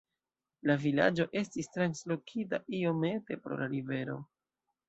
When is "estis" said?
1.41-1.69